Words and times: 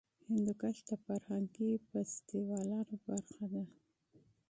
هندوکش 0.27 0.77
د 0.89 0.91
فرهنګي 1.05 1.71
فستیوالونو 1.87 2.93
برخه 3.07 3.45
ده. 3.53 3.63